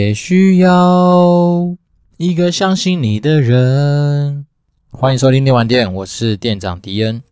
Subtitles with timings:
[0.00, 1.76] 也需要
[2.16, 4.46] 一个相信你的人。
[4.90, 7.22] 欢迎收听电玩店，我是店长迪恩。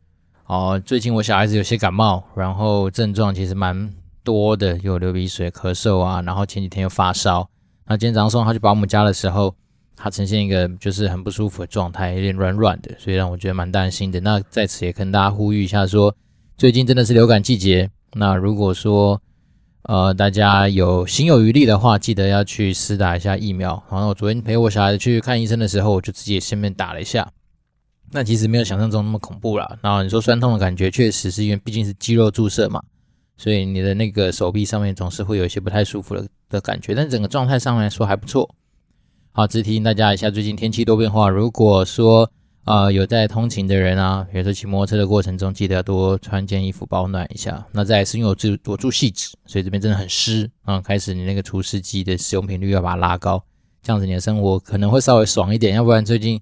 [0.45, 3.91] 哦，最近我小孩子有些感冒，然后症状其实蛮
[4.23, 7.49] 多的，有流鼻水、咳嗽啊，然后前几天又发烧。
[7.87, 9.55] 那今天早上送他去保姆家的时候，
[9.97, 14.21] 他呈现一个就是很不舒服的状态，有点软软的，所以让我觉得蛮担心的。
[14.21, 16.15] 那在此也跟大家呼吁一下，说
[16.59, 17.89] 最近真的是流感季节。
[18.13, 19.19] 那如果说
[19.83, 23.83] 呃，大家有心有余力的话，记得要去施打一下疫苗。
[23.91, 27.31] 然后我昨天陪我小孩子去看医生的时候，我就自己顺便打了一下。
[28.11, 29.79] 那其实没有想象中那么恐怖啦。
[29.83, 32.83] 然后你说酸痛的感觉，确实是因为毕竟是肌肉注射嘛，
[33.37, 36.95] 所以你的那个手臂上面总是会有一些不太舒服的的感觉。
[36.95, 38.55] 但整个状态上来说还不错。
[39.33, 41.29] 好，只提醒大家一下，最近天气多变化。
[41.29, 42.31] 如果说、
[42.69, 47.67] 呃，有在通勤的人啊，比如说骑摩托车的过程中，记得要多穿件衣服保暖一下。
[47.73, 50.79] 那再来是因为我住我住细致，所以这边真的很湿啊。
[50.79, 53.43] 开始你那个除湿机的使用频率要把它拉高，
[53.83, 55.75] 这样子你的生活可能会稍微爽一点。
[55.75, 56.39] 要不然最近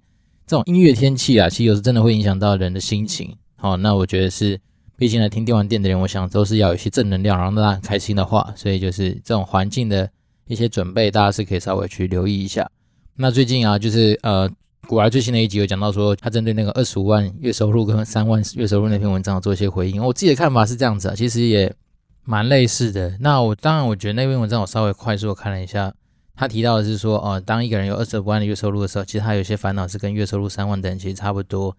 [0.49, 3.33] 这种阴郁天气啊，其实有时真的会影响到人的心情。
[3.55, 4.61] 好，那我觉得是，
[4.97, 10.11] 毕竟来听电玩店的人，我想都是要有一些正能量，让大家很开心的话，所以就是这种环境的
[10.49, 12.69] 一些准备，大家是可以稍微去留意一下。
[13.15, 14.51] 那最近啊，就是呃。
[14.87, 20.01] 股癌最新的一集有讲到说，他针对那个二十五万月收入跟三万月收入那篇文章做一些回应。
[20.03, 21.75] 我自己的看法是这样子啊，其实也
[22.25, 23.17] 蛮类似的。
[23.19, 25.93] 那我当然我觉得那篇文章我稍微快速的看了一下，
[26.37, 31.77] 他提到的是说，哦，当一个人有二十五万的月收入的时候，其实他有些烦恼是跟月收入三万的人其实差不多。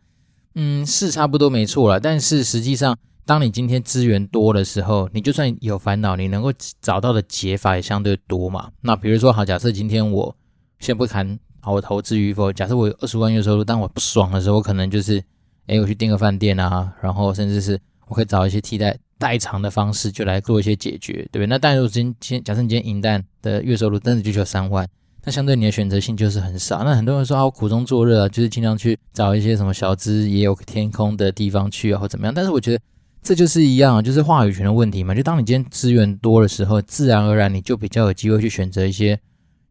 [0.56, 2.02] 嗯，是差不多没错了。
[2.02, 8.70] 但是实际上，当你今天资源多的时候，你就算有烦恼，你能够找到的解法也相对多嘛。
[8.82, 10.36] 那比如说，好，假设今天我
[10.80, 11.40] 先不谈。
[11.72, 12.52] 我投资与否？
[12.52, 15.24] 假设我有二十万月收入，但我不爽的时候，我可能就是，
[15.68, 21.48] 哎，我去订个饭店啊，然后甚至是我可以找一些替代代偿的方式，就来做一些解决，对不对？
[21.48, 24.88] 那但如果今天假设你今天银弹的月收入真的就只有三万，
[25.26, 26.84] 那相对你的选择性就是很少。
[26.84, 32.34] 那很多人说啊，我苦中作乐啊，就是尽量去找一些什么小资也有天空的地方去啊，或怎么样。
[32.34, 32.80] 但是我觉得
[33.22, 35.14] 这就是一样，就是话语权的问题嘛。
[35.14, 39.20] 就当你今天资源多的时候，自然而然你就比较有机会去选择一些。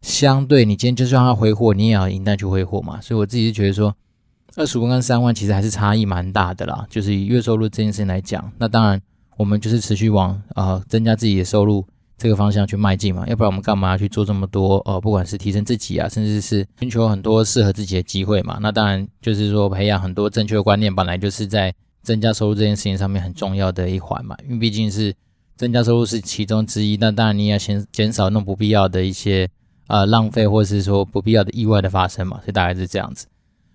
[0.06, 3.00] 相对你今天就算要挥霍，你也要银弹去挥霍嘛。
[3.00, 3.93] 所以我自己是觉得说，
[4.55, 6.87] 二十五万跟三万其实还是差异蛮大的啦。
[6.89, 9.03] 就是以月收入这件事情来讲，那当然
[9.37, 11.84] 我们就是持续往呃增加自己的收入
[12.16, 13.27] 这个方向去迈进嘛。
[13.27, 18.59] 要不然我们干嘛要去做这么多呃，不管是提升自己啊，甚至是寻求很多适合自己的机会嘛。
[18.62, 21.75] 那当然就是说培养很多正确的观念，本来就是在
[22.05, 24.37] 增加收入这件事情上面很重要的一环嘛。
[24.45, 25.12] 因为毕竟是
[25.56, 29.49] 增加收入是其中之一，那当然你也要先减少那种不必要的一些。
[29.86, 33.26] 呃，浪费或是说不必要的意外的发生嘛，所以大概是这样子。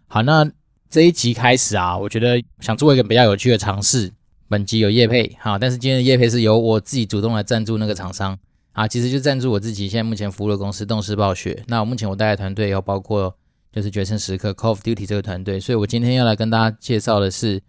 [0.08, 0.50] 好，那
[0.90, 4.12] 这一集开始啊，我觉得想做一个比较有趣的尝试。
[4.50, 8.38] 本集有叶配，好，但是今天的叶配是由我自己主动来赞助那个厂商
[8.74, 11.64] 啊，其实就赞助我自己现在目前服务的公司动视暴雪。
[11.68, 13.34] 那我目前我带的团队要包括
[13.72, 17.62] 就是决胜时刻 Call of Duty 这个团队，所以我今天要来跟大家介绍的是。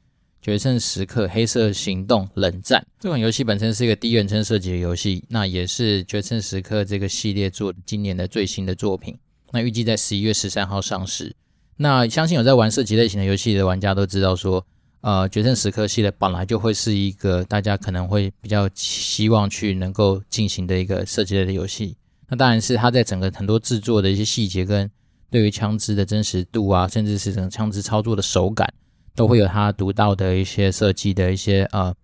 [0.43, 9.17] 决胜时刻：黑色行动冷战这款游戏本身是一个第一人称射击的游戏，那也是决胜时刻这个系列做今年的最新的作品。
[9.53, 11.33] 那预计在十一月十三号上市。
[11.77, 14.67] 那相信有在玩射击类型的游戏的玩家都知道说，
[15.03, 21.97] 呃，决胜时刻系列本来就会是一个大家可能会比较希望去能够进行的一个射击类的游戏。
[22.29, 24.91] 那当然是它在整个很多制作的一些细节跟
[25.31, 28.73] 对于枪支的真实度啊，甚至是整个枪支操作的手感。
[29.15, 31.95] 都会有它独到的一些设计的一些呃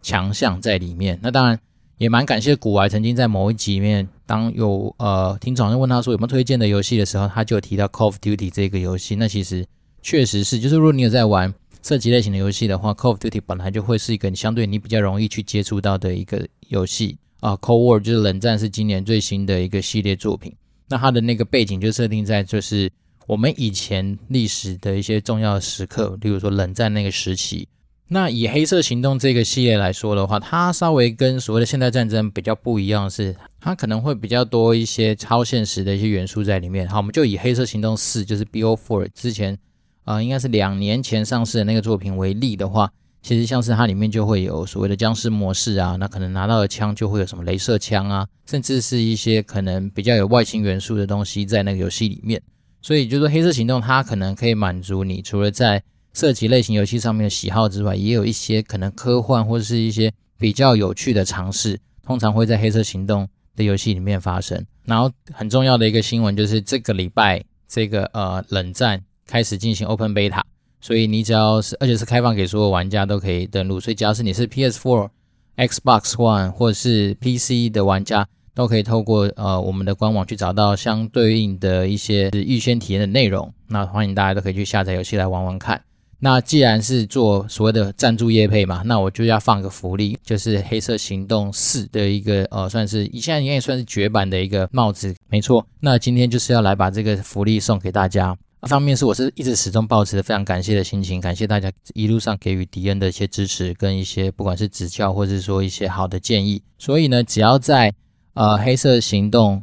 [0.00, 1.18] 强项在里面。
[1.22, 1.58] 那当然
[1.98, 9.14] 也蛮感谢古玩曾经在某一集里面，当有呃听众问他说有没有推荐的游戏的时候，他就提到 Call of Duty 这个游戏。
[9.16, 9.66] 那其实
[10.02, 11.52] 确实是，就是如果你有在玩
[11.82, 17.56] 射击类型的游戏的话，Call of Duty 本来就会是一个你相对你比较容易去接触到的一个游戏啊。
[17.56, 20.54] Cold War 就是冷战，是今年最新的一个系列作品。
[20.88, 22.90] 那它的那个背景就设定在就是。
[23.26, 27.68] 我们以前历史的一些重要的时刻，例如说冷战那个时期，
[28.08, 36.88] 那以黑色行动这个系列来说的话，它稍微跟所谓的现代战争比较不一样的是，它可能会比较多一些超现实的一些元素在里面。
[36.88, 39.58] 好，我们就以黑色行动四，就是 BO Four 之前
[40.04, 42.90] 啊、应该是两年前上市的那个作品为例的话，
[43.22, 52.42] 其实像是它里面就会有所谓的僵尸模式啊，那可能拿到的枪就会有什么镭射枪啊，甚至是一些可能比较有外星元素的东西在那个游戏里面。
[52.82, 55.82] 所以就是说，黑色行动它可能可以满足你除了在
[56.12, 63.26] 射击类型游戏上面的喜好之外，也有一些可能科幻或者是一些比较有趣的尝试，通常会在黑色行动
[63.56, 64.62] 的游戏里面发生。
[64.84, 70.42] 然后很重要的一个新闻就是这个礼拜这个呃冷战开始进行 Open Beta，
[70.80, 75.08] 所以你只要是而且是开放给所有玩家都可以登录，所以只要是你是 PS4、
[75.56, 83.52] Xbox One 或是 PC 的玩家，都可以透过呃我们的官网去找到相对应的一些预先体验的内容。
[83.68, 85.82] 那欢迎大家都可以去下载游戏来玩玩看。
[86.24, 95.66] 那既然是做所谓的赞助业配嘛，那我就要放个福利，就是《黑色行动四》的一个呃，算是现在应该也算是绝版的一个帽子，没错。
[95.80, 98.36] 那今天就是要来把这个福利送给大家。
[98.64, 106.62] 一方面是我是一直始终保持着非常感谢的心情，感谢大家一路上给予迪恩的一些支持跟一些不管是指教或者说一些好的建议。
[106.78, 107.92] 所以呢，只要在
[108.34, 109.56] 呃《黑色行动》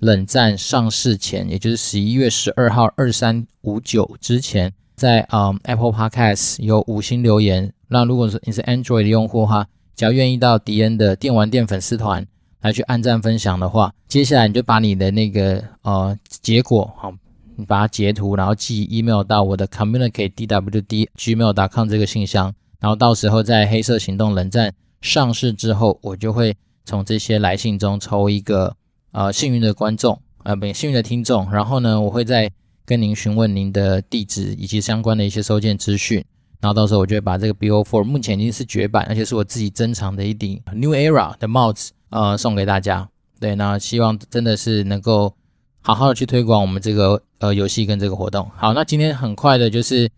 [0.00, 4.72] 冷战上市前，也就是十一月十二号二三五九之前。
[4.96, 12.26] 在嗯、Apple Podcast 有五星留言，那如果说你是 Android 的用户的话，只要愿意到迪恩的电玩店粉丝团
[12.62, 17.12] 来去按赞分享的话，接下来你就把你的那个呃结果好，
[17.56, 28.74] 你把它截图，然后寄 email 到我的 communicate dwd gmail.com 这个信箱，然后到时候在黑色行动冷战上市之后，我就会从这些来信中抽一个
[29.12, 32.50] 呃幸运的观众，呃不幸运的听众，然后呢，我会再。
[32.88, 36.24] 跟您询问您的地址以及相关的一些收件资讯，
[36.60, 43.08] 然后到时候我就会把这个 BO4 目前已经是绝版，而且是我自己珍藏的一顶 New Era 的帽子，呃，送给大家。
[43.40, 45.34] 对，那希望真的是能够
[45.82, 48.48] 好好的去推广我们这个呃游戏跟这个活动。
[48.54, 50.08] 好，那今天很快的就是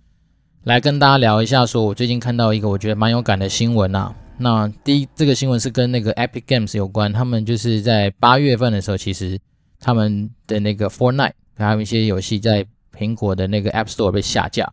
[0.64, 4.14] 来跟大家聊一下，说我最近看到一个我觉得蛮有感的新闻啊。
[4.38, 9.38] 那第一，这个新闻是跟那个 Epic Games 有关，他们就是在八月份的时候，其实
[9.80, 11.32] 他们的那个 Fortnite。
[11.56, 12.64] 还有一些游戏在
[12.96, 14.72] 苹果的那个 App Store 被下架，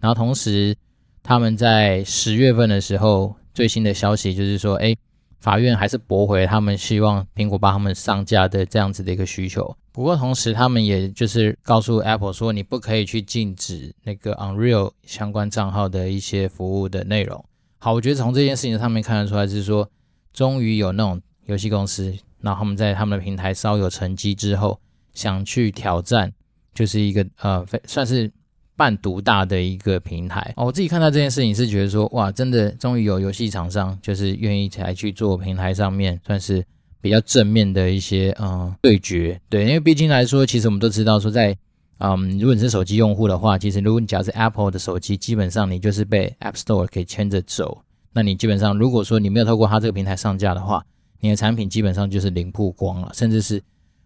[0.00, 0.74] 然后同时
[1.22, 4.96] 他们在十月份的时候最新的消息就是说，哎，
[5.40, 9.76] 法院还是驳回他们希望苹果帮他们上架的这样子的一个需求。
[9.92, 17.44] 不过同时他们也就是告诉 Apple 说，你不可以去禁止那个 Unreal 相关账号的一些服务的内容。
[17.84, 19.90] 好，我觉得从这件事情上面看得出来，是说
[20.32, 24.78] 终于有那种游戏公司，然后他们在他们的平台稍有成绩之后。
[25.14, 26.32] 想去挑战，
[26.72, 28.32] 就是一个呃，算是
[28.76, 30.64] 半独大的一个平台哦。
[30.64, 36.64] 我自己看到这件事情是觉得说，哇，真的终于有游戏厂商就是愿意才去做平台上面算是
[37.02, 39.38] 比较正面的一些呃对决。
[39.50, 41.54] 对，因为毕竟来说，其实我们都知道说，在
[42.04, 47.82] 嗯，如果你是手机用户的话，其实如果你假如是 Apple 的手机，基本上你就是被 App Store 给牵着走。
[48.12, 50.84] 那你基本上如果说你没有透过它这个平台上架的话，
[51.20, 53.62] 你的产品基本上就是零曝光了，甚至是。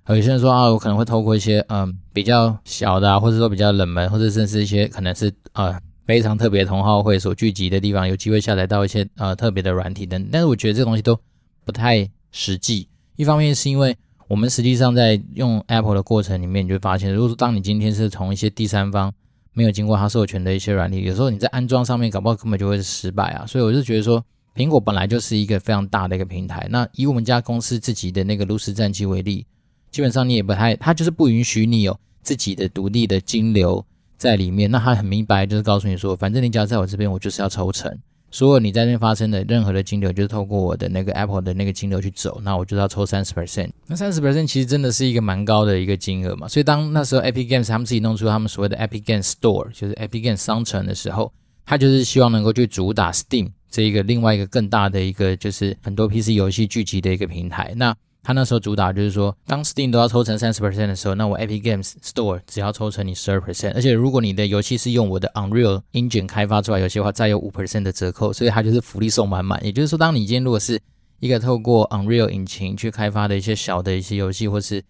[0.08, 10.28] 有些人说啊，我可能会透过一些嗯比较小的啊，或者说比较冷门，或者甚至一些可能是呃非常特别同好会所聚集的地方，有机会下载到一些呃特别的软体等。
[10.30, 11.18] 但是我觉得这东西都
[11.64, 12.88] 不太实际。
[13.16, 13.96] 一方面是因为
[14.28, 19.12] 我们实际上在用 Apple 的过程里面，你就会发现，如果说当你今天是从一些第三方
[19.52, 23.46] 没有经过它授权的一些软体，有时候你在安装上面搞不好根本就会是失败啊。
[23.46, 24.24] 所以我就觉得说，
[24.54, 26.66] 苹果本来就是一个非常大的一个平台。
[26.70, 29.46] 那以我们家公司自己的那个炉石战机为例。
[29.90, 33.82] 基本上你也不太，他就是不允许你有自己的独立的金流
[34.18, 34.70] 在里面。
[34.70, 37.96] 那他很明白，就是告诉你说，反正你只要在我这边，我就是要抽成。
[38.30, 43.70] 所有你在那边发生的任何的金流，就是透过我的那个 Apple 的那个金流去走，那我就要抽三十 percent。
[43.86, 46.46] 那三十 percent 其实真的是一个蛮高的一个金额嘛。
[46.48, 51.32] 所以当那时候 Epic Games 他们自己弄出他们所谓的 Epic Games Store，就是 Epic Games 商城的时候，
[51.64, 57.72] 他就是希望能够去主打 Steam 这一个另外一个更大的一个就是很多 PC 游戏聚集的一个平台。
[57.76, 69.64] 那他那时候主打就是说，当 Steam 都要抽成三十 percent 的时候，那我 Epic Games Store 只要抽成你十二 percent，而且如果你的游戏是用我的 Unreal Engine 开发出来游戏的话，再有五 percent 的折扣，所以它就是福利送满满。
[69.64, 70.76] 也就是说，当你今天如果是
[71.20, 74.82] 一个透过 Unreal 引擎去开发的一些小的一些游戏，或是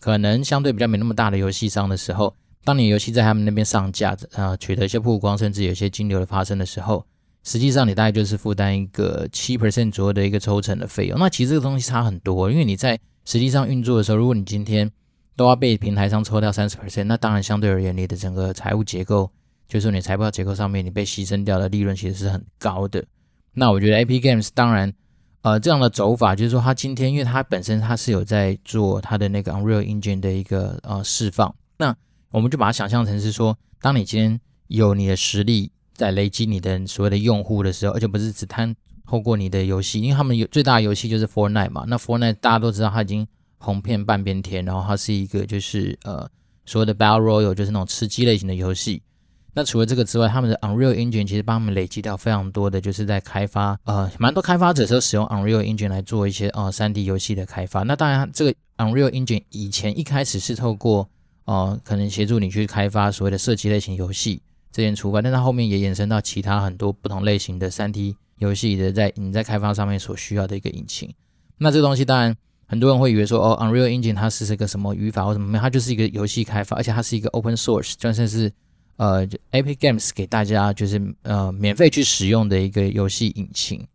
[0.00, 2.34] 可能相对比较没那么大的游戏商的时候，
[2.64, 7.06] 当你游戏在他们那边上架，呃，取得一些曝光，甚至有一些金流的发生的时候。
[7.44, 11.18] 实际上，你大概就是负担一个七 percent 左右的一个抽成的费用。
[11.18, 14.88] 那其实这个东西差很多，因为你在实际上运作的时候，如果你今天
[15.34, 19.28] 都要被平台上抽掉三十 percent，那当然相对而言，你的整个财务结构，
[19.66, 23.04] 就是说你财报结构上面你被牺牲掉的利润其实是很高的。
[23.54, 24.92] 那我觉得 A P Games 当然，
[25.40, 31.96] 呃，这样的走法就是说，它今天因为它本身它是有在做它的那个 Unreal Engine 的一个呃释放，那
[32.30, 35.72] 我们就把它想象成是说，当你今天有你的实力。
[36.02, 38.74] 在累积你的所谓的用户的时候，而且不是只摊
[39.06, 41.84] 透过你的游戏，因为他们有最大的游戏就是 Fortnite 嘛。
[41.86, 43.24] 那 Fortnite 大家都知道，它已经
[43.58, 46.28] 红遍半边天，然后它是一个就是呃
[46.66, 49.00] 所谓的 Battle Royale，就是那种吃鸡类型的游戏。
[49.54, 57.82] 那除了这个之外，他们的 Unreal Engine 其实帮他们累积掉非常多的，就是在开发呃蛮多开发者都使用 Unreal Engine 来做一些呃 3D 游戏的开发。
[57.82, 61.06] 那当然，这个 Unreal Engine 以前一开始是透过
[61.44, 64.40] 呃可能协助你去开发所谓的射击类型游戏。
[64.72, 71.12] 这件出发，但它后面也延伸到其他很多不同类型的三 D 游戏的，在你在开发上面所需要的一个引擎。
[71.58, 72.34] 那这个东西当然
[72.66, 78.50] 很多人会以为说，哦，Unreal Engine 它是这个什么语法或什么，它就是一个游戏开发，而且它是一个 Open Source，就算是
[78.96, 83.86] 呃 Epic Games 给大家就是呃免费去使用的一个游戏引擎。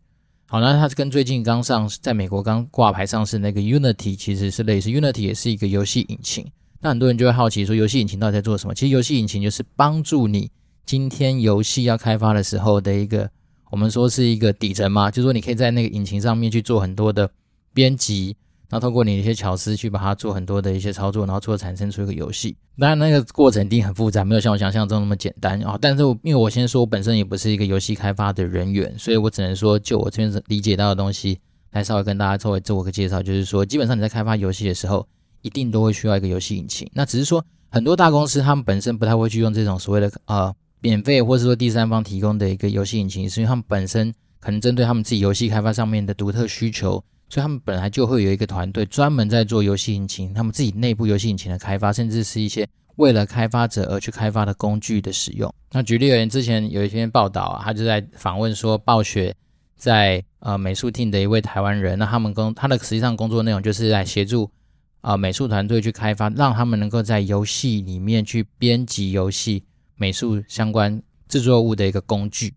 [0.45, 6.45] 好，那它跟最近刚上在美国刚挂牌上市那个 Unity 其实是类似，Unity 也是一个游戏引擎。
[6.79, 8.73] 那很多人就会好奇说，游戏引擎到底在做什么？
[8.73, 10.49] 其实游戏引擎就是帮助你
[10.87, 13.29] 今天游戏要开发的时候的一个，
[13.69, 17.29] 我们说是一个底层嘛，就是说你可以在那个引擎上面去做很多的
[17.73, 18.33] 编辑。
[18.69, 22.55] 然后通过你的一些巧思去把它做很多的一些操作，然后最后产生出一个游戏。
[22.77, 25.77] 当然那个过程一定很复杂，没有像我想象中那么简单啊。
[25.81, 31.37] 但是因为我先说，我本身也不是一个游戏开发的人员，所以我只能说就我这边理解到的东西
[31.71, 33.21] 来稍微跟大家稍微做个介绍。
[33.21, 35.05] 就是说，基本上你在开发游戏的时候，
[35.41, 36.89] 一定都会需要一个游戏引擎。
[36.93, 47.03] 那只是说很多大公司他们本身不太会去用这种所谓的呃免费或者说第三方提供的一个游戏引擎，是因为他们本身可能针对他们自己游戏开发上面的独特需求。
[47.29, 52.65] 所以他们本来就会有一个团队专门在做游戏引擎，他们自己内部游戏引擎的开发，甚至是一些
[52.95, 55.53] 为了开发者而去开发的工具的使用。
[55.73, 59.35] 那举例而言，之前有一篇报道啊，他就在访问说，暴雪
[59.75, 64.49] 在呃美术厅的一位台湾人，那他们工他的实际上工作内容就是在协助
[65.01, 69.65] 啊、呃、美术团队去开发，让他们能够在游戏里面去编辑游戏
[69.97, 72.53] 美术相关制作物的一个工具。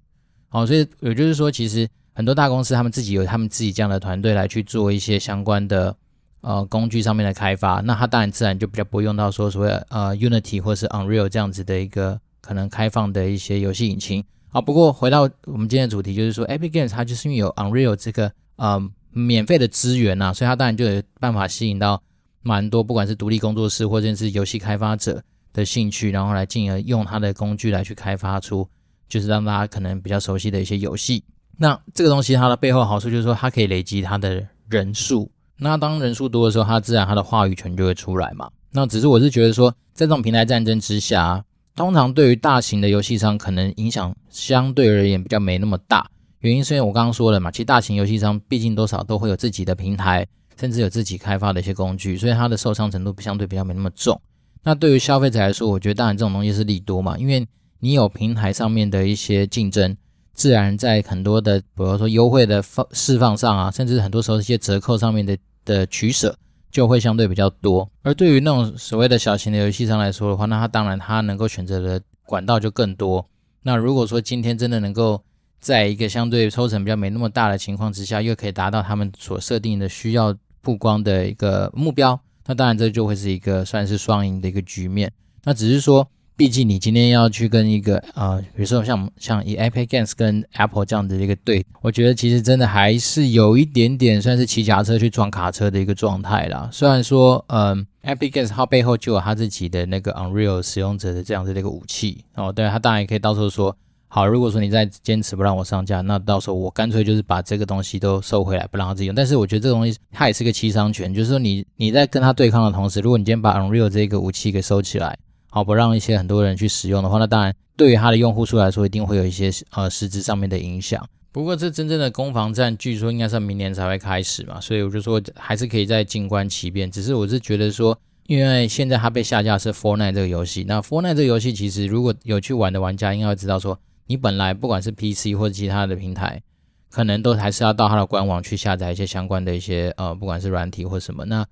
[0.49, 1.89] 好，所以也就是说，其实。
[2.13, 5.97] 很多大公司他们自己有他们自己这样的团队来去做一些相关的
[6.43, 14.61] 呃工具上面的开发，那他当然自然就比较不会用到说所谓呃 Unity 或是 Unreal 这样子的一个可能开放的一些游戏引擎啊。
[14.61, 18.83] 不过回到我们今天的主题，就是说 Epic Games 它就是因为有 Unreal 这个呃
[19.13, 22.03] 免费的资源呐、啊，所以它当然就有办法吸引到
[22.43, 28.69] 蛮多不管是独立工作室或者是游戏开发者的兴趣，然后来进而用它的工具来去开发出
[29.09, 31.25] 就是让大家可能比较熟悉的一些游戏。
[31.59, 35.31] 那这个东西它的背后好处就是说，它可以累积它的人数。
[35.59, 38.51] 那当人数多的时候，它自然它的话语权就会出来嘛。
[38.71, 41.45] 那只是我是觉得说，在这种平台战争之下，
[41.77, 46.09] 通常对于大型的游戏商可能影响相对而言比较没那么大。
[46.39, 50.27] 原因是因为我刚刚说了嘛，其实大型游戏商毕竟多少都会有自己的平台，
[50.59, 54.19] 甚至有自己开发的一些工具，所以它的受伤程度相对比较没那么重。
[54.63, 57.47] 那对于消费者来说，我觉得当然这种东西是利多嘛，因为
[57.81, 59.97] 你有平台上面的一些竞争。
[60.33, 65.37] 自然在很多的，比如说优惠的放释放上啊，甚至很多时候一些折扣上面的
[65.67, 66.35] 的取舍
[66.71, 67.87] 就会相对比较多。
[68.03, 73.27] 而对于那种所谓的小型的游戏商来说的话，那他当然他能够选择的管道就更多。
[73.65, 75.23] 那如果说今天真的能够
[75.59, 82.19] 在一个相对抽成比较没那么大的情况之下，又可以达到他们所设定的需要曝光的一个目标，
[82.51, 85.09] 那当然这就会是一个算是双赢的一个局面。
[85.45, 86.05] 那只是说。
[86.37, 96.67] 毕竟你今天要去跟一个呃，比如说像像以 Epic Games 跟 Apple 这样的一个对，我觉得其实真的还是有一点点算是骑脚车去撞卡车的一个状态啦。
[96.73, 103.77] 虽然说，嗯、呃、，Epic Games 它背后就有他自己的那个 Unreal 使用者的这样子的一个武器哦，对，他当然也可以到时候说，
[104.13, 109.15] 好，如果说你再坚持不让我上架，那到时候我干脆就是把这个东西都收回来，不让他自己用。
[109.15, 115.17] 但是我觉得这个东西它也是个七伤拳，就是说你你在跟他对抗的同时，如果你今天把 Unreal 这个武器给收起来。
[115.49, 121.05] 好，不让一些很多人去使用的话，那当然对于它的用户数来说，一定会有一些呃实质上面的影响。
[121.31, 126.91] 不过这真正的攻防战，据说应该是明年才会开始嘛，所以我就说还是可以再静观其变。
[126.91, 133.79] 只是我是觉得说，因为现在它被下架是 Fortnite 这个游戏，那 Fortnite 这个游戏其实如果有去玩的玩家，应该会知道说，
[134.11, 136.43] 你本来不管是 PC 或者其他的平台，
[136.91, 141.25] 可能都还是要到它的官网去下载一些相关的一些呃，不管是软体或什么。
[141.27, 141.47] 那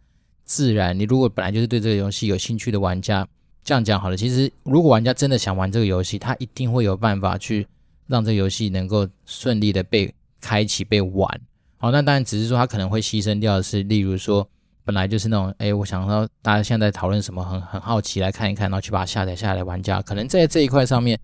[0.44, 3.24] 自然你如果本来就是对这个游戏有兴趣的玩家。
[3.62, 7.64] 这样讲好了，其实如果玩家真的想玩这个游戏，他一定会有办法去
[8.08, 11.40] 让这个游戏能够顺利的被开启、被玩。
[11.76, 14.48] 好，那当然只是说他可能会牺牲掉的是，例如说
[14.84, 21.20] 本来就是那种，哎，我想到大家现在讨论什么，很很好奇来看一看，然后去把它下载下来玩家，可能在这一块上面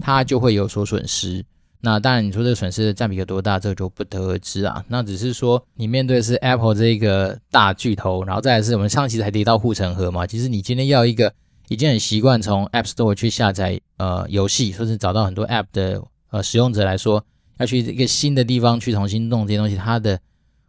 [0.00, 1.44] 他就会有所损失。
[1.80, 4.84] 那当然你说这个损失的占比有多大，这个就不得而知啊。
[4.88, 11.32] 那只是说你面对的是 Apple 这一个大巨头，然后再来是我们上期才提到护城河嘛，其实你今天要一个。
[11.70, 17.22] 已经很习惯从 App Store 去下载呃游戏，或是找到很多 App 的呃使用者来说，
[17.58, 20.18] 要去一个新的地方去重新弄这些东西，它的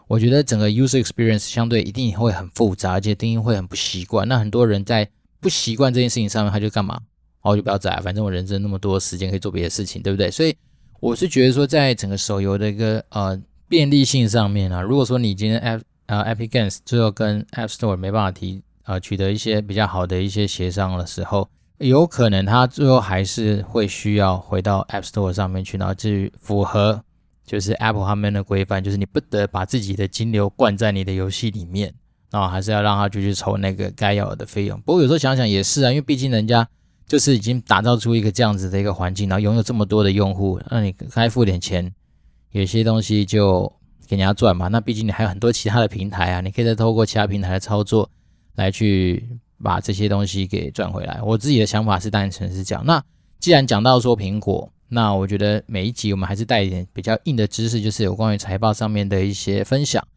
[0.09, 4.27] 我觉得整个 User Experience 相对一定会很复杂，而且一定会很不习惯。
[4.27, 5.09] 那很多人在
[5.39, 7.00] 不习惯这件事情上面，他就干嘛？
[7.41, 10.29] 哦，就不要载，反正我人生那么多时间可以做别的事情，对不对？
[10.31, 10.55] 所以
[11.00, 18.62] 我是觉得说，在整个手游的一个呃便利性上面啊，如果说你今天 App 呃 Epic Games 最后跟 App Store 没办法提。
[18.84, 27.00] 呃，取得一些比较好的一些协商的时候，有可能他最后还是会需要回到 App Store 上面去，然后去符合
[27.46, 31.93] 就是 Apple 他们的规范，就是你不得把自己的金流灌在你的游戏里面。
[32.31, 34.79] 然后还是要让他继续抽那个该要的费用。
[34.81, 36.67] 不过有时候想想也是啊，因为毕竟人家
[37.09, 41.91] 就是已经打造出一个这样子的一个环境，然后拥有这么多的用户，那你该付点钱，
[42.51, 43.63] 有些东西就
[44.07, 44.67] 给人家赚嘛。
[44.67, 48.07] 那毕竟你还有很多其他的平台啊，你可以再透过其他平台的操作
[48.55, 49.27] 来去
[49.63, 51.19] 把这些东西给赚回来。
[51.23, 52.85] 我自己的想法是单纯是这样。
[52.85, 53.03] 那
[53.39, 60.07] 既然讲到说苹果，那我觉得每一集我们还是带一点比较硬的知识，就是有关于财报上面的一些分享。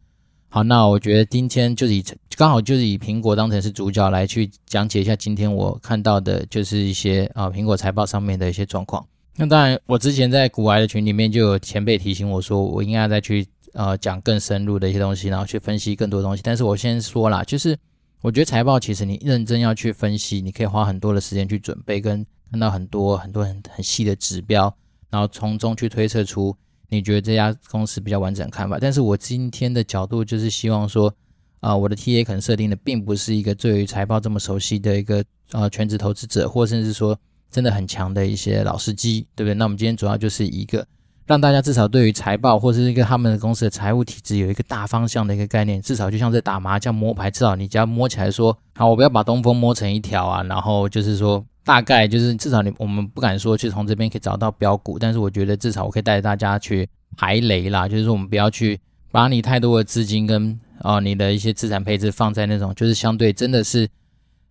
[0.53, 2.05] 好，那我觉得今天就是以
[2.37, 9.03] 刚好就是以苹果当成是主角来去讲解一下今天我看到的，就是一些啊苹果财报上面的一些状况。
[9.35, 13.43] 那当然，我之前在股癌的群里面就有前辈提醒我说，我应该再去
[13.73, 16.43] 呃讲更深入的一些东西，然后去分析更多东西。
[16.45, 17.75] 但是我先说啦，就是
[18.21, 22.23] 我觉得财报其实你认真要去分析，你可以花很多的时间去准备跟。
[22.51, 24.71] 看到很多很多很很细的指标，
[25.09, 26.55] 然后从中去推测出
[26.89, 28.77] 你觉得这家公司比较完整看法。
[28.79, 31.13] 但是我今天的角度就是希望说，
[31.59, 37.17] 啊、我的 TA 可能设定的并不是一个对于财报这么熟悉的一个呃全职投资者，或甚至说
[37.49, 39.53] 真的很强的一些老司机，对不对？
[39.53, 40.85] 那我们今天主要就是一个
[41.25, 51.45] 让大家至少对于财报或是一个他们的公司的财务体制有一个大方向的一个概念，至少就像在打麻将摸牌，至少你只要摸起来说，好，我不要把东风摸成一条啊，然后就是说。
[51.65, 58.79] 大概就是至少你我们不敢说去从这边可以找到标股，但是我觉得至少我可以带着大家去排雷啦，就是说我们不要去
[59.11, 63.87] 把你太多的资金跟啊、你的一些资产配置放在那种就是相对真的是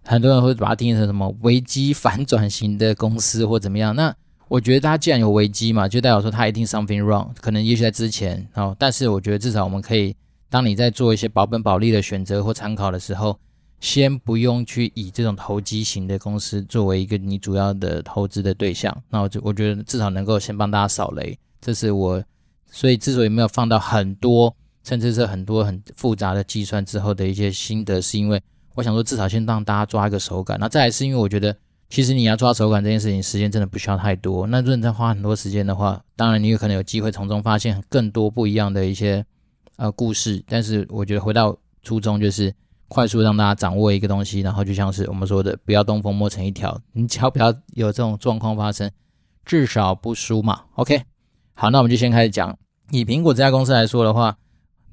[0.05, 3.95] 很多人会把它定义成什么危机反转型的公司或怎么样。
[3.95, 4.15] 那
[4.49, 10.17] 我觉得它既然有危机嘛，就代表说它一定 something wrong，可能也许在之前哦，但是我觉得至少我们可以
[10.49, 13.39] 当你在做一些保本保利的选择或参考的时候。
[13.83, 22.23] 先不用去以这种投机型的公司作为一个你主要的投资的对象，那我就我觉得至少能够先帮大家扫雷，这是我
[22.71, 28.41] 所以之所以没有放到很多，甚至是很多很复杂的计算之后的一些心得，是因为
[28.77, 31.55] 我想说至少先让大家抓一个手感，那再来是因为我觉得
[31.91, 39.27] 其实你要抓手感这件事情，时间真的不需要太多，那如果你再花很多时间的话，当然你有可能有机会从中发现更多不一样的一些
[39.75, 42.55] 呃故事，但是我觉得回到初衷就是。
[42.93, 48.91] 快速让大家掌握一个东西，然后就像是我们说的，不要东风摸成一条，你只要不要有这种状况发生，
[49.47, 50.61] 至少不输嘛。
[50.75, 51.03] OK，
[51.55, 52.57] 好，那我们就先开始讲。
[52.91, 54.37] 以苹果这家公司来说的话，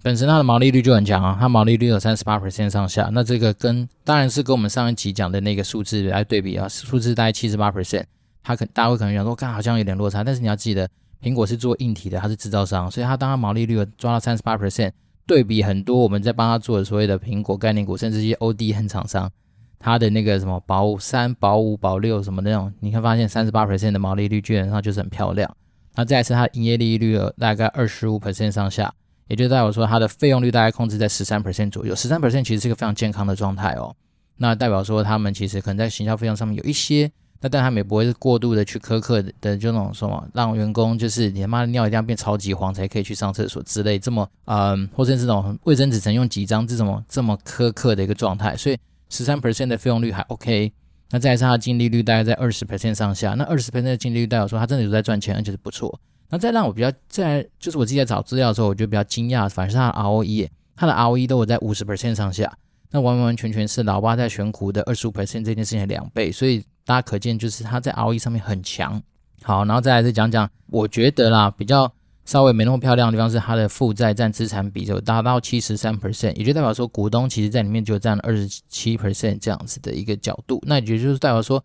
[0.01, 3.09] 本身它的毛利率就很强啊，它毛利率有三十八 percent 上下。
[3.11, 8.05] 那这个跟当然是跟我们上一集讲的那个数字来对比啊，数字大概七十八 percent，
[8.41, 10.89] 它可大家会可能想说，看好像有点落差，但是你要记得，
[11.21, 14.91] 苹果是做硬体的，它是制造商，所以它当它毛利率抓到三十八 percent。
[15.29, 19.29] 对比很多我们在帮他做的所谓的苹果概念股，甚至一些 ODM 厂商，
[19.77, 25.55] 他的那个什么保三、保五、保六什么那种，你会发现三十八 percent 的毛利率基本上就是很漂亮。
[25.93, 28.91] 那再来是它营业利率大概二十五 percent 上下，
[29.27, 33.95] 也就代表说它的费用率大概控制在十三 percent 左右，十三 percent 其实是一个非常健康的状态哦。
[34.37, 37.11] 那代表说他们其实可能在行销费用上面有一些。
[37.41, 48.77] 那但他们也不会是过度的去苛刻的，的这种什么，让员工就是你他妈的尿一定要变超级黄才可以去上厕所之类这么，嗯，或者是这种卫生纸只能用几张这种这么苛刻的一个状态，所以
[49.09, 50.71] 十三 percent 的费用率还 OK。
[51.11, 55.97] 那再加上它净利率大概在二十 percent 上下，那二十 percent 的净利率代表说它真的有在赚钱，而且是不错。
[56.29, 62.53] 那再让我比较在就是我自己在找资料的时候，我觉得比较惊讶，反而是它的 ROE，它的 ROE 都有在五十 percent 上下，
[62.91, 66.61] 那完完全全是老爸在选股的二十五 percent 这件事情的两倍，所以。
[66.89, 68.99] 大家可见，就是它在 ROE 上面很强。
[69.43, 71.93] 好，然后再来再讲讲，我觉得啦，比较
[72.25, 80.59] 稍微没那么漂亮的地方是它的负债占资产比就达到七十三 percent，也就代表说股东其实在里面就占了二十七 percent 这样子的一个角度。
[80.65, 81.63] 那也就是代表说，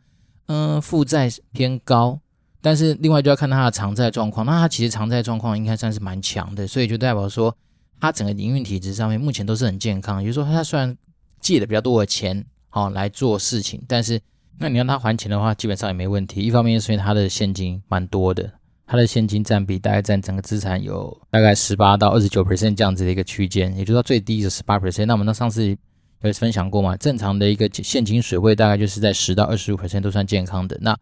[0.49, 2.21] 嗯，负债偏高，
[2.61, 4.45] 但是另外就要看它的偿债状况。
[4.45, 7.57] 那它其实偿债状况应该算是蛮强的，所以就代表说，
[7.99, 10.23] 它整个营运体质上面目前都是很健康。
[10.23, 10.95] 也就是说，它虽然
[11.41, 14.21] 借了比较多的钱，好来做事情，但是。
[14.59, 16.41] 那你让他还钱的话，基本上也没问题。
[16.41, 18.51] 一方面是因为他的现金蛮多的，
[18.87, 25.07] 他的现金占比大概占整个资产有大概十八到二十九 percent 这样子的一个区间，也就是说最低是十八 percent。
[25.07, 25.77] 那我们那上次
[26.23, 30.79] 有分享过嘛，正常的一个现金水位大概就是在十到二十五 percent 都算健康的。
[30.81, 30.97] 那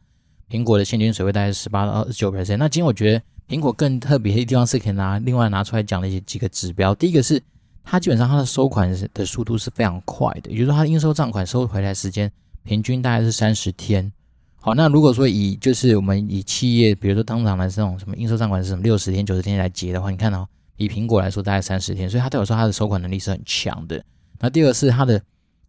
[0.50, 2.56] 苹果的现金水位大概是十八到二十九 percent。
[2.56, 6.94] 那今天我觉得苹果更特别的地方是可以拿另外拿出来讲的一些几个指标。
[6.94, 7.40] 第一个是
[7.84, 12.32] 它基本上它的收款的速度是非常快的，也就是说它应收账款收回来时间。
[12.64, 14.12] 平均大概是三十天，
[14.56, 20.46] 好，那如果说以就是我们以企业，比如说通常的这种什么应收账款是什么六十天、九十天来结的话，你看哦，
[20.76, 24.02] 以苹果来说大概三十天，所以它代表说它的收款能力是很强的。
[24.38, 25.20] 那第二个是它的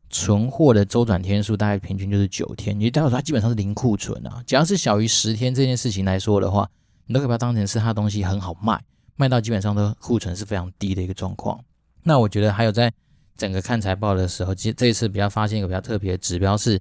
[0.09, 4.43] 存货的周转天数大概平均就是九天，也代表说它基本上是零库存啊。
[4.45, 6.69] 只要是小于十天这件事情来说的话，
[7.07, 8.79] 你都可以把它当成是它的东西很好卖，
[9.15, 11.59] 卖到基本上都库存是非常低的一个状况。
[12.03, 12.91] 那我觉得还有在
[13.37, 16.79] 整个看财报的时候，其实这一次比较发现一个比较特别的指标是，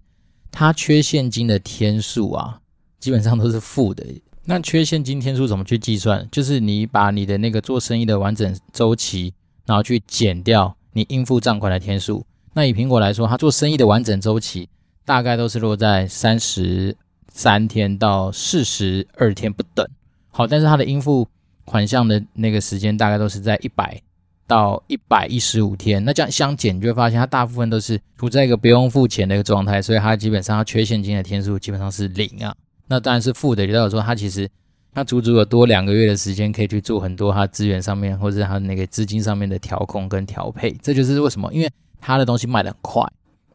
[0.51, 2.61] 它缺现金的天数啊，
[3.01, 4.05] 基本上都是负的。
[4.45, 6.29] 那缺现金天数怎么去计算？
[6.33, 9.33] 就是你把你的那个做生意的完整周期，
[9.65, 12.27] 然后去减掉你应付账款的天数。
[12.53, 14.69] 那以苹果来说，它做生意的完整周期
[15.05, 16.97] 大概都是落在三十
[17.29, 19.88] 三天到四十二天不等。
[20.31, 21.29] 好，但是它的应付
[21.65, 24.03] 款项的那个时间大概都是在一百
[24.47, 26.05] 到一百一十五天。
[26.05, 32.55] 那这样相减，你就会发现它大部分都是处在一个不用付钱的一个状态，所以它基本上它缺现金的天数基本上是零啊。
[32.87, 34.49] 那当然是负的，也代表说它其实
[34.95, 40.73] 它足足有多两个月的时间可以去做很多它资源上面或者它那个资金上面的调控跟调配。
[40.83, 43.03] 这就是为什么，因为他的东西卖得很快，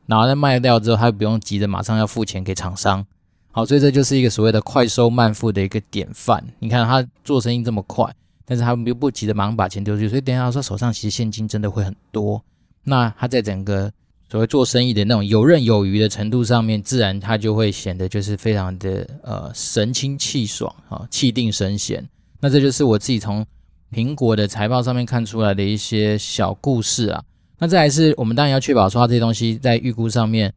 [0.06, 3.06] 然后在卖掉之后，他不用急着马上要付钱给厂商。
[3.52, 6.44] 好，所以这就是一个所谓的快收慢付的一个典范。
[6.60, 8.06] 你看他做生意这么快，
[8.50, 12.42] 但是他们又不急着忙把钱丢出去，所以等一下说手上其实现金真的会很多。
[12.86, 13.92] 那他在整个
[14.32, 22.08] 所谓做生意的那种游刃有余的程度上面，自然他就会显得就是非常的呃神清气爽啊，气定神闲。
[22.40, 23.46] 那这就是我自己从
[23.92, 27.22] 苹果的财报上面看出来的一些小故事啊。
[27.60, 30.54] 那再来是我们当然要确保说它这些东西在预估上面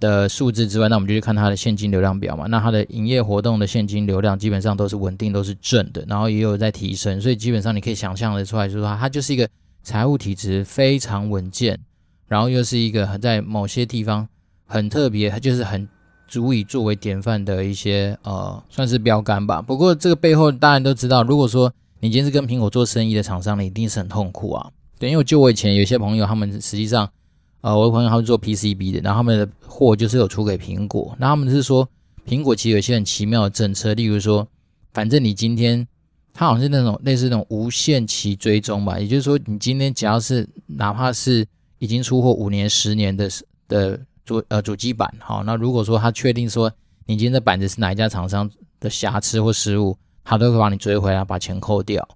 [0.00, 2.46] 的数字之外，那我们就去看它的现金流量表嘛。
[2.46, 9.48] 那它的营业活动的现金流量基本上都是稳定，都是正的，然后也有在提升，所以基本上你可以想象的出来，就是说它就是一个
[9.82, 11.78] 财务体质非常稳健，
[12.28, 14.28] 然后又是一个在某些地方
[14.66, 15.88] 很特别，它就是很
[16.28, 19.60] 足以作为典范的一些呃，算是标杆吧。
[19.60, 24.70] 不过这个背后大家都知道，如果说你今天是跟苹果做生意的厂商，你一定是很痛苦啊。
[24.98, 27.10] 对，因为就我以前有些朋友，他们实际上，
[27.62, 31.88] 呃，我的朋友他们做 PCB 的，然后他们的货就是有出给苹果，那他们是说，
[32.26, 34.46] 苹果其实有些很奇妙的政策，例如说，
[34.92, 35.86] 反正你今天，
[36.34, 41.46] 它好像是那种类似那种无限期追踪吧，也就是说，你今天只要是哪怕是
[41.78, 43.30] 已经出货五年、十年的
[43.68, 46.70] 的主呃主机板，好，那如果说他确定说
[47.06, 52.08] 你今天的板子是哪一家厂商的瑕疵或失误，他都会帮你追回来，把钱扣掉，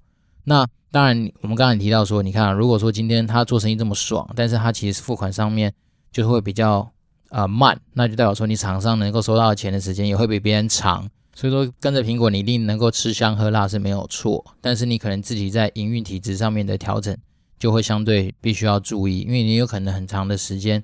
[0.43, 0.67] 那。
[0.97, 5.71] 当然，我们刚才提到说，你看，如果说今天他做生意这么爽，但是他其实付款上面
[6.11, 6.91] 就会比较
[7.29, 11.07] 呃慢，那就代表说你厂商能够收到钱的时间也会比别人长。
[11.35, 17.15] 所以说跟着苹果，你一定能够吃香喝辣是没有错，但是你可能自己在营运体质上面的调整
[17.59, 20.83] 就会相对必须要注意，因为你有可能很长的时间，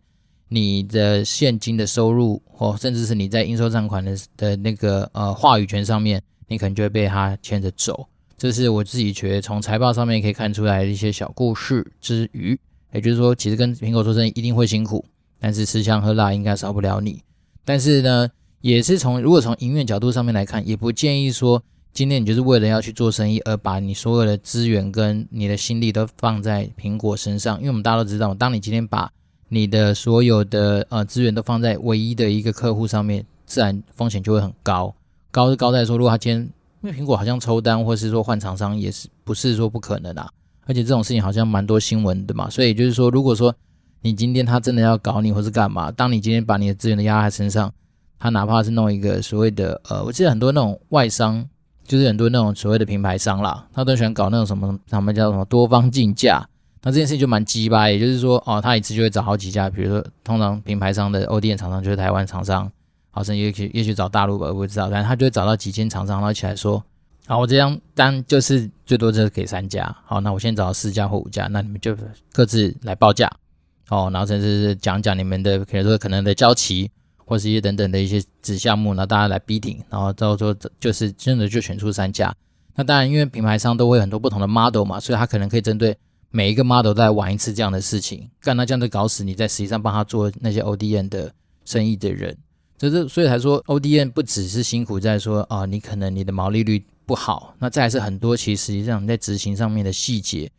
[0.48, 8.06] 你的现金的收入或甚至是你在应收账款的的那个呃话语权上面，你可能就会被他牵着走。
[8.42, 12.58] 这是我自己觉得从财报上面可以看出来的一些小故事之余，
[12.92, 15.04] 也就是说，其实跟苹果做生意一定会辛苦，
[15.38, 17.22] 但是吃香喝辣应该少不了你。
[17.64, 18.28] 但是呢，
[18.60, 29.08] 也是从如果从营运角度上面来看，也不建议说今天你就是为了要去做生意而把你所有的资源跟你的心力都放在苹果身上，因为我们大家都知道，当你今天把
[29.50, 34.92] 你的所有的呃资源都放在唯一的一个客户上面，自然风险就会很高。
[35.30, 36.50] 高是高在说，如果他今天
[36.82, 40.28] 因为苹果好像抽单，或是说换厂商，也是不是说不可能啊？
[40.66, 43.54] 而且这种事情好像蛮多新闻的嘛，所以就是说，如果说
[44.00, 47.72] 你今天他真的要搞你，或是干嘛，当你今天把你的资源都压在身上，
[48.18, 51.44] 他哪怕是弄一个所谓的呃，我记得很多那种外商，
[51.84, 56.44] 就是很多那种所谓的品牌商啦，他都喜欢搞那种什么，他们叫什么多方竞价，
[56.82, 62.68] 那这件事情就蛮鸡巴，也就是说，哦，他一次就会找好几家，比如说通常品牌商的 ODM 厂商就是台湾厂商。
[63.12, 66.82] 好像也许也许找大陆吧，我不知道，但是他就会找到几间厂商，然后起来说，
[67.26, 71.96] 好，我这张单就是最多就是给三家，好，那我先找四家或五家，那你们就
[72.32, 73.30] 各自来报价，
[73.90, 82.34] 哦，然后甚至是讲讲你们的，比如说可能的交期，或是一些等等的一些子项目，然后大家来比拼然后到时候就是真的就选出三家。
[82.74, 85.94] 那当然，因为品牌商都会有很多不同的 model 嘛，所以他可能可以针对
[86.30, 91.30] 每一个 model 再玩一次这样的事情，干那这样子搞死你在实际上帮他做那些 ODM 的
[91.66, 92.34] 生意的人。
[92.82, 100.50] 就是所以才说，ODM 不只是辛苦在说啊，你可能你的毛利率不好，那再来是很多其实实际上你在执行上面的细节，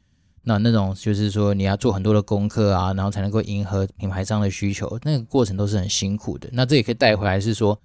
[0.43, 6.47] 那那种就是说你要做很多的功课啊，然后才能够迎合品牌商的需求，那个过程都是很辛苦的。
[6.53, 7.77] 那这也可以带回来是说，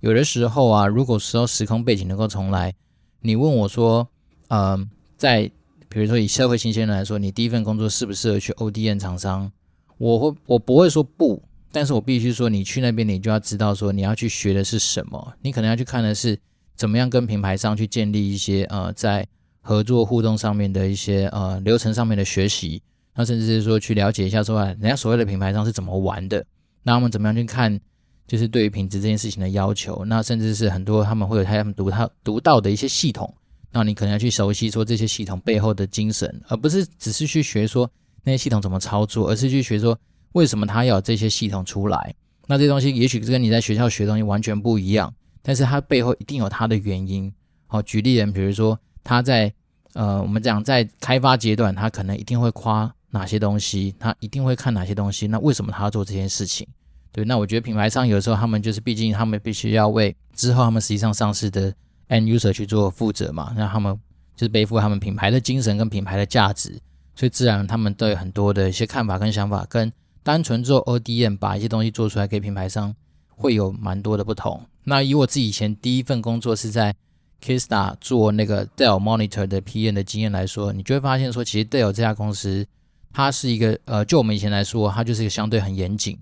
[0.00, 2.74] 有的时候啊，如果说时空背景能够重来，
[3.20, 4.08] 你问我说，
[4.48, 5.48] 嗯，在
[5.88, 9.52] 比如说以社会新鲜人来说，你第一份工作适不适合去 ODM 厂商？
[9.98, 11.40] 我会我不会说不。
[11.74, 15.34] 但是我必须说，你去那边，你就要知道说，你要去学的是什么。
[15.42, 16.38] 你可能要去看的是，
[16.76, 19.26] 怎么样跟品牌商去建立一些呃，在
[19.60, 22.80] 合作互动上面的一些呃流程上面的学习。
[23.16, 26.46] 那甚至是说去了解一下说，人家所谓的品牌商是怎么玩的。
[26.84, 27.80] 那我们怎么样去看，
[28.28, 30.04] 就是对于品质这件事情的要求。
[30.04, 33.34] 那甚至是很多他们会有他们独他独到的一些系统。
[33.72, 37.90] 那你可能要去熟悉说这些系统背后的精神，而不是只是去学说。
[38.26, 39.98] 那些系统怎么操作，而是去学说
[40.34, 42.14] 为什么他要这些系统出来。
[42.46, 47.32] 那这东西也许是跟你在学校学东西完全不一样，但是它背后一定有它的原因。
[47.66, 49.52] 好，举例人，比如说他在
[49.94, 55.26] 呃，我们讲在开发阶段，他可能一定会夸哪些东西，他一定会看哪些东西。
[55.26, 56.66] 那为什么他要做这件事情？
[57.10, 61.72] 对，那我觉得品牌商有时候他们就是，毕竟他们必须要为之后他们实际上上市的
[62.08, 63.98] end user 去做负责嘛，那他们
[64.36, 66.78] 就是背负他们品牌的精神跟品牌的价值，
[67.14, 69.90] 所以自然他们都有很多的一些看法跟想法，跟
[70.24, 72.92] 单纯做 ODM 把一些东西做出来给品牌商
[73.28, 74.60] 会有蛮多的不同。
[74.82, 76.92] 那以我自己以前第一份工作是在
[77.40, 82.66] Kista 做那个 Dell Monitor 的 PM 的经验来说，你就会发现说，其实 Dell 这家公司
[83.12, 86.18] 它是一个呃，就我们以前来说，它就是一个相对很严谨。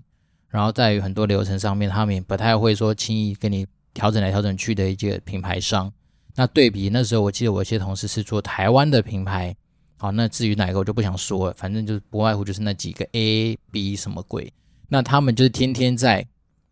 [0.49, 5.91] 然后在于很多流程上面，他们也不太会说轻易跟你调整来调整去的一个品牌商。
[6.35, 9.55] 那对比那时候，我记得我一些同事是做台湾的品牌，
[10.03, 14.51] 好，那至于哪个我就不想说了，反正就是不外乎就是那几个 A、B 什么鬼。
[14.89, 16.27] 那他们就是天天在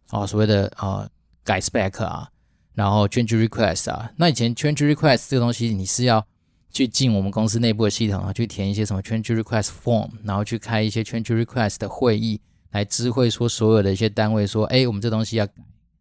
[0.09, 1.09] 哦所谓的啊、
[1.41, 2.27] 改 spec 啊，
[2.73, 4.11] 然后 change request 啊。
[4.17, 6.27] 那以前 change request 这个东西，你是要
[6.71, 12.37] 去进我们公司内部的系统啊，去填一些什么 change request form，然后去开一些 change request 的会议。
[12.71, 15.53] 来知会说所有的一些单位说，哎，我们这东西要改，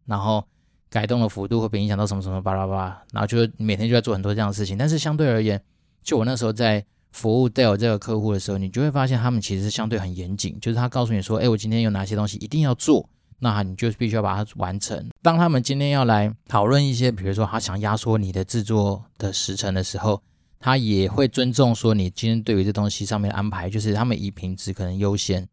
[0.05, 0.45] 然后
[0.89, 4.77] 改动的幅度会不会影响到什么什么巴拉巴拉，然后就每天就在做很多这样的事情。
[4.77, 5.63] 但是相对而言，
[6.03, 13.07] 就我那时候在服务 Dell 这个客户的时候，你就会发现他们其实是相对很严谨，就是他告诉你说，哎，我今天有哪些东西一定要做，
[13.39, 15.09] 那你就必须要把它完成。
[15.21, 20.21] 当他们今天要来讨论一些，比如说他想压缩你的制作的时程的时候，
[20.59, 25.47] 他也会尊重说你今天对于这东西上面的安排，就是他们以品质可能优先。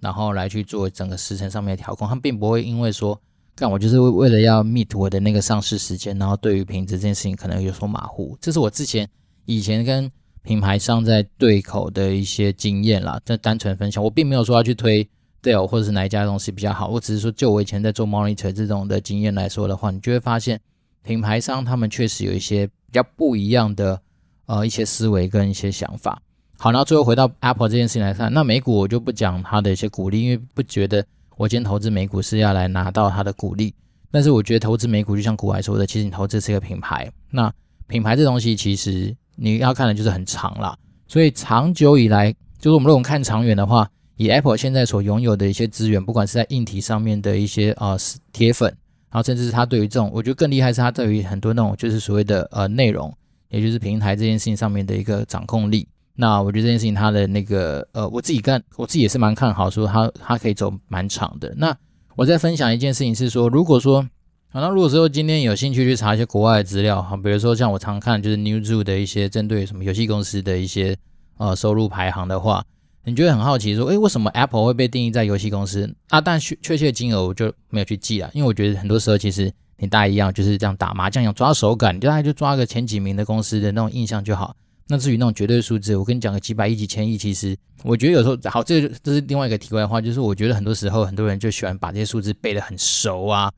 [0.00, 3.16] 然后来去做整个时程上面的调控，他们并不会因为说，
[3.54, 8.36] 干我就是为为了要 meet 我的那个上市时间，然后对于品质这件事情可能有所马虎。
[8.40, 9.08] 这是我之前
[9.44, 10.10] 以前跟
[10.42, 15.08] 品牌商在对口的一些经验啦，这单纯分享，我并没有说要去推
[15.42, 20.60] Dell 或者是哪一家东西比较好，我只是说就我以前在做 monitor 这种的经验来说的话，你就会发现
[21.02, 24.00] 品牌商他们确实有一些比较不一样的
[24.46, 26.20] 呃一些思维跟一些想法。
[26.58, 31.04] 好，然后最后回到 Apple 这件事情来看，那美股我就不讲它的一些股利，因为不觉得
[31.36, 33.74] 我今天投资美股是要来拿到它的股利。
[34.12, 37.52] 但是我觉得投资美股就像股海说的，其实你投资是一个品牌，那
[37.88, 40.76] 品牌这东西其实你要看的就是很长啦。
[41.06, 47.98] 所以长久以来，就是我们如果看长远的话，以 Apple 现在所拥有的一些资源，不管是在硬体上面的一些呃
[48.32, 48.68] 铁粉，
[49.10, 53.12] 然后甚至是它对于这种，我觉得更厉害是它对于很多那种就是所谓的呃内容，
[53.50, 55.86] 也就是平台这件事情上面的一个掌控力。
[56.14, 61.52] 那我觉得这件事情，它的那个呃，我自己干，我自己也是蛮看好，说它它可以走蛮长的。
[61.56, 61.74] 那
[62.16, 64.06] 我再分享一件事情是说，如果说，
[64.54, 70.94] 好，那如果说今天有兴趣去查一些国外的资料，哈，比如说像我常看就是 Newzoo 的一些针对什么游戏公司的一些
[71.38, 72.62] 呃收入排行的话，
[73.06, 76.20] 你就会很好奇说，诶，为什么 Apple 会被定义在游戏公司啊？
[76.20, 84.54] 但确确切金额我就没有去记了，因为我觉得很多时候其实你大一样就是这样打麻将一样抓手感，你就大概就抓个前几名的公司的那种印象就好。
[84.86, 93.50] 那至于那种绝对数字，我跟你讲个几百亿、几千亿，其实我觉得有时候好，这这是另外一个题外话，就是我觉得很多时候很多人就喜欢把这些数字背得很熟啊，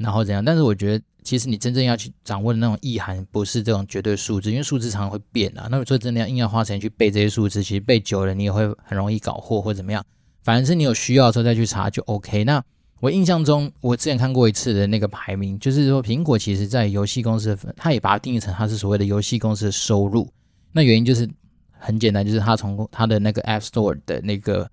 [0.00, 0.44] 然后怎样？
[0.44, 5.68] 但是我觉得其实你真正要去掌握的那种意涵，不是这种绝对数字，因为数字常常会变啊。
[5.70, 10.04] 那么说真的要硬要花钱去背这些数字，其实背久了你也会很容易搞错或怎么样。
[10.42, 12.42] 反正是你有需要的时候再去查就 OK。
[12.44, 12.62] 那
[13.00, 20.26] 我印象中，我之前看过一次的那个排名，就是说苹果其实在游戏公司的，它也把它定义成它是所谓的游戏公司的收入。
[20.72, 21.28] 那原因就是
[21.70, 24.68] 很简单，就是它从它的那个 App Store 的那个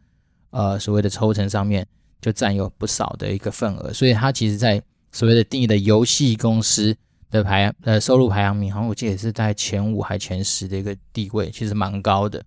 [0.52, 1.86] 呃所谓的抽成上面
[2.22, 4.82] 就占有不少的一个份额，所以它其实在
[5.18, 6.96] 所谓的定义的游戏公司
[7.32, 12.44] 的排呃收入排行名，好像我记得也是在前五还前十的一个地位，其实蛮高的。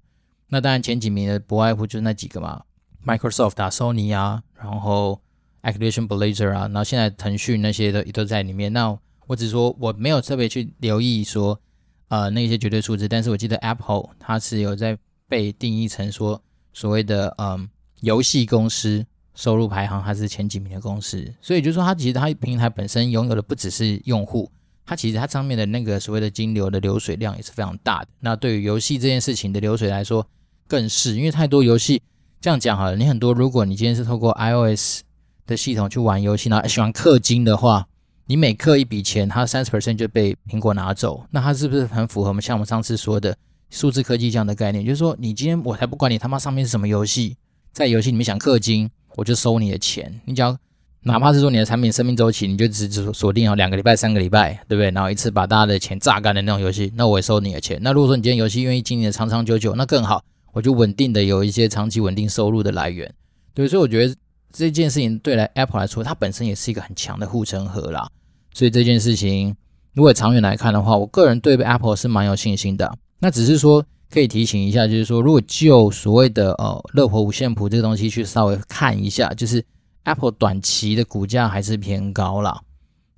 [0.47, 2.63] 那当然前几名的不外乎就是那几个嘛
[3.05, 5.21] ，Microsoft 啊、Sony 啊，然后
[5.63, 8.73] Activision Blizzard 啊，然后现在腾讯那些都都在里面。
[8.73, 11.61] 那我只说我没有特别去留意说。
[12.07, 16.41] 呃，那些绝对数字，但是我记得 Apple 它是有在被定义成说
[16.73, 17.69] 所谓的嗯
[18.01, 24.51] 游戏公司收入排行，它是前几名的公司，所以就是说它其实它平台本身拥有的不只是用户，
[24.85, 28.09] 它其实它上面的那个所谓的金流的流水量也是非常大的。
[28.21, 30.27] 那对于游戏这件事情的流水来说，
[30.67, 32.03] 更是因为太多游戏
[32.41, 35.03] 这样讲好了，你很多如果你今天是透过 iOS
[35.47, 37.87] 的系统去玩游戏，然后喜欢氪金的话。
[38.27, 43.37] 你每氪一笔钱，它三十 percent 就被苹果拿走，那它是不是很符合我们像我们上次说的
[43.71, 44.85] 数字科技这样的概念？
[44.87, 47.37] 就是说，你今天我才不管你他妈上面是什么游戏，
[47.73, 50.21] 在游戏里面想氪金，我就收你的钱。
[50.25, 50.57] 你只要
[51.03, 54.91] 哪怕是说你的产品生命周期，你就只只锁定好两个礼拜、三个礼拜，对不对？
[54.91, 57.79] 然后一次把大家的钱榨干的那种游戏，那我也收你的钱。
[57.83, 63.13] 那如果说你今天游戏愿意经营的长长久久，那更好，我就稳定的有一些长期稳定收入的来源。
[63.55, 64.15] 对，所以我觉得
[64.53, 68.07] 这件事情对来 Apple 来说，它本身也是一个很强的护城河啦。
[68.53, 69.55] 所以这件事情
[69.95, 72.93] 如果长远来看的话，我个人对 Apple 是蛮有信心的。
[73.19, 79.65] 那只是说可以提醒一下，就是说如果就所谓的呃乐活五线谱这个东西去稍微看一下，就是
[80.05, 82.61] Apple 短期的股价还是偏高啦。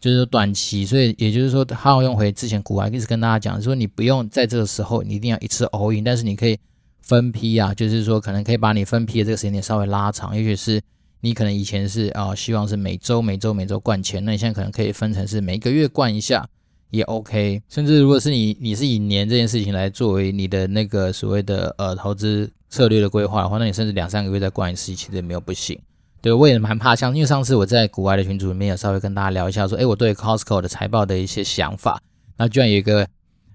[0.01, 6.59] 就是短期，所以也就是说，他要用回之前股还一直跟大家讲，说你不用在这个时候，你一定要一次 all in，但是你可以
[7.03, 10.83] 分批啊，就是说可能可以把你分批的这个时间点稍微拉长，尤其是
[11.21, 16.45] 你可能以前是啊、希望是每周每周每周灌钱，那你现在可能可以分成是每个月灌一下
[16.93, 25.77] 也 OK，甚至如果是你你是以年这件事情来作为你的那个所谓的呃投资策略的规划的话，那你甚至两三个月再灌一次，其实也没有不行。
[26.21, 32.01] 对，我也蛮怕，像因为上次我在国外的群组里面有稍微跟大家聊一下，说，哎，我对 Costco 的财报的一些想法，
[32.37, 33.05] 那居然有一个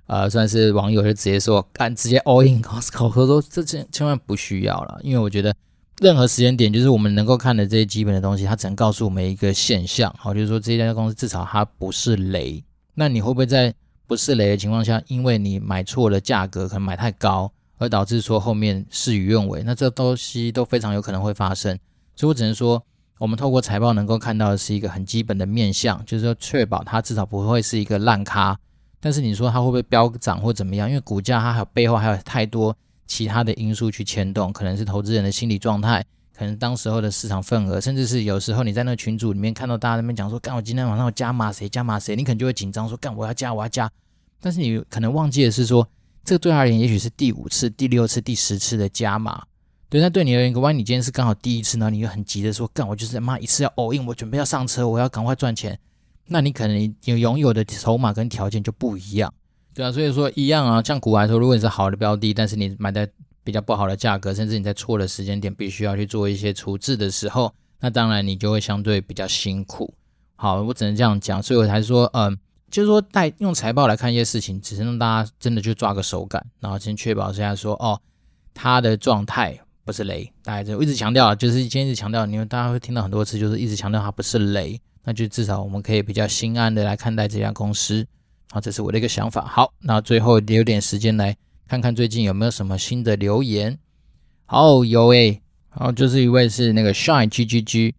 [0.08, 5.56] 呃，算是网友就直接说，干直接 all in Costco，他说这千千万不需要了，因为我觉得
[6.02, 12.62] 任何时间点，就是我们能够看的这些基本的东西，它只能告诉我们一个现象，好，就是说这家公司至少它不是雷，
[13.00, 13.72] 那你会不会在
[14.08, 21.78] 不是雷的情况下，因为你买错了价格，可能买太高，而导致说后面事与愿违，那这东西都非常有可能会发生。
[22.16, 22.84] 所以我只能说，
[23.20, 28.58] 我们透过财报能够看到的是一个很基本的面向，就是说确保它至少不会是一个烂咖。
[29.00, 30.90] 但是你说它会不会飙涨或怎么样？
[30.90, 36.04] 因为股价它还有背后还有太多其他的因素去牵动，可能是投资人的心理状态，
[36.38, 43.90] 可能当时候的市场份额，甚至是有时候你在那群组里面看到大家在那边讲说，干我今天晚上要加码谁加码谁，你可能就会紧张说，干我要加我要加。
[44.40, 45.88] 但是你可能忘记的是说，
[46.24, 49.44] 这个对他而言也许是第五次、第六次、第十次的加码。
[49.90, 55.80] 对，那对你而言，万一你今天是刚好第一次呢，你又很急的说，干，我就是妈一次要 all in，我准备要上车，我要赶快赚钱，
[56.28, 59.34] 那你可能有拥有的筹码跟条件就不一样，
[59.74, 63.10] 对啊，所以说一样啊，像股来说，如果你是好的标的，但是你买的
[63.48, 69.94] 比较不好的价格，甚至你在错的时间点，必须要去做一些处置的时候，那当然你就会相对比较辛苦。
[70.36, 72.38] 好，我只能这样讲，所以我才说，嗯，
[72.70, 78.02] 就是说带用财报来看一些事情，只是让大家真的去抓个手感，然后先确保一下说，哦，
[78.54, 79.58] 它的状态。
[79.88, 88.06] 不是雷，大家就一直强调，就是今天一直强调，因为大家会听到很多次，就是一直强调它不是雷，那就至少我们可以比较心安的来看待这家公司。
[88.52, 89.46] 好，这是我的一个想法。
[89.46, 91.34] 好，那最后留点时间来
[91.68, 93.78] 看看最近有没有什么新的留言。
[94.46, 97.96] 好，有诶、欸，好，就是一位是那个 Shine G G G，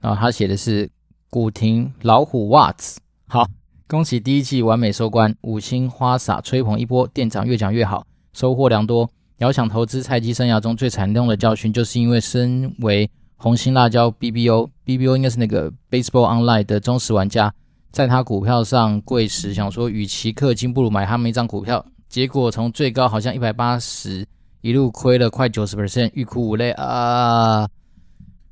[0.00, 0.88] 然后他写的是
[1.28, 3.00] 古亭老虎袜子。
[3.26, 3.44] 好，
[3.88, 9.10] 恭喜第一季完美收官，五星花洒吹捧一波，店长越讲越好，收获良多。
[9.38, 17.52] 遥想投资菜鸡生涯中最惨痛的教训，就是因为身为红心辣椒 BBO，BBO 应该是那个 Baseball Online 的忠实玩家，
[17.90, 21.84] 在他股票上柜时想说，与其氪金不如买他们一张股票，
[22.18, 24.26] 结果从最高好像一百八十
[24.60, 27.64] 一路亏了快九十 percent，欲哭无泪啊！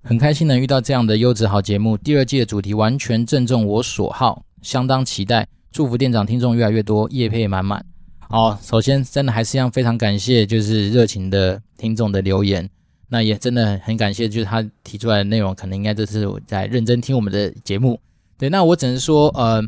[0.05, 7.85] 很开心能遇到这样的优质好节目，第二季的主题完全正中我所好，相当期待，祝福店长听众越来越多，业配满满。
[8.21, 12.71] 好，首先真的还是一样非常感谢，就是热情的听众的留言，
[13.09, 17.99] 那也真的很感谢，就是他提出来的内容，可能应该都是我在认真听我们的节目。
[18.39, 19.61] 对，那我只能说，呃，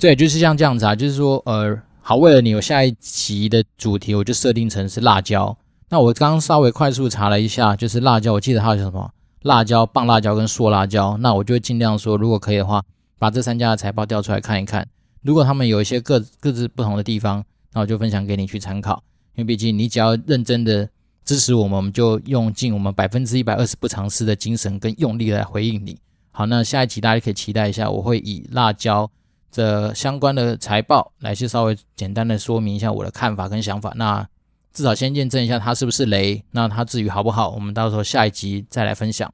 [0.00, 5.58] 对，就是像这样子啊，就是说，呃，好，为了你，我下一期的主题我就设定成是辣椒。
[5.88, 9.10] 那我刚刚稍微快速查了一下，就是辣椒，我记得它有什么
[9.42, 11.16] 辣椒、棒辣椒跟硕辣椒。
[11.16, 12.80] 那我就尽量说，如果可以的话，
[13.18, 14.86] 把这三家的财报调出来看一看，
[15.22, 17.44] 如果他们有一些各各自不同的地方。
[17.72, 19.02] 那我就分享给你去参考，
[19.34, 20.88] 因为毕竟你只要认真的
[21.24, 25.98] 支持我们，我们就用尽我们百分之一百二十不尝试的精神跟用力来回应你。
[26.30, 29.10] 好，那下一集大家可以期待一下，我会以辣椒
[29.56, 33.92] 的相关的财报来去稍微简单的说明一下我的看法跟想法。
[33.96, 34.24] 那
[34.72, 39.32] 至少先验证一下它是不是雷，那它至于好不好，我们到时候下一集再来分享。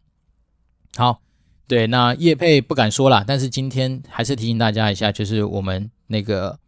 [0.97, 1.21] 好，
[1.67, 6.59] 对，那叶佩不敢说啦，但是今天还是提醒大家一下，就是我们那个。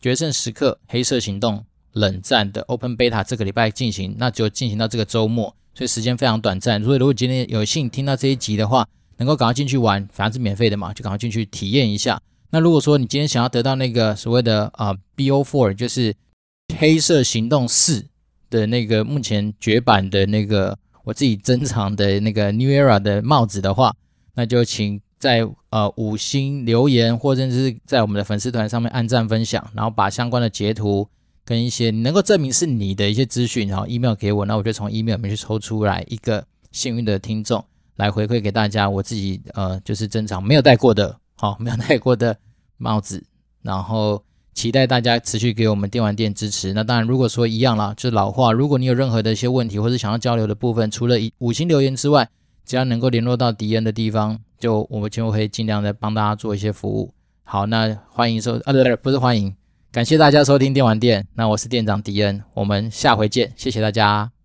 [0.00, 6.80] 决胜时刻黑色行动冷战的 Open Beta 这个礼拜进行，那就进行到这个周末，所以时间非常短暂。
[6.84, 8.86] 所以如果今天有幸听到这一集的话，
[9.16, 12.20] 能够赶快进去玩，反正是免费的嘛，就赶快进去体验一下。
[12.50, 16.14] 那如果说你今天想要得到那个所谓的啊、BO4，就是
[16.78, 18.06] 黑色行动四
[18.50, 23.94] 的那个目前绝版的那个我自己珍藏的那个 New Era 的帽子的话，
[24.34, 25.00] 那就请。
[25.20, 31.08] 在呃五星留言，或者是在我们的粉丝团上面按赞分享，然后把相关的截图
[31.44, 37.64] 跟一些你能够证明是你的一些资讯，然后 email 给我，那我就从 email 里面去抽出来一个幸运的听众
[37.96, 38.88] 来回馈给大家。
[38.88, 42.36] 我自己呃就是珍藏没有戴过的，好、哦、没有戴过的
[42.78, 43.24] 帽子，
[43.62, 44.24] 然后
[44.54, 46.72] 期待大家持续给我们电玩店支持。
[46.72, 52.28] 那当然，如果说一样啦，就是老话，如果你有任何的一些问题或者想要交流的部分，除了五星留言之外，
[52.64, 57.14] 只要能够联络到迪恩的地方，就我们就会尽量的帮大家做一些服务。
[57.44, 59.54] 好，那欢迎收啊，对对，不是欢迎，
[59.92, 61.24] 感谢大家收听电玩店。
[61.34, 64.37] 那我是店长迪恩，我们下回见，谢谢大家。